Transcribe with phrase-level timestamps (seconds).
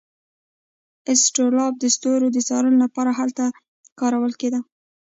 [1.13, 3.43] اسټرولاب د ستورو د څارنې لپاره هلته
[3.99, 4.59] کارول کیده.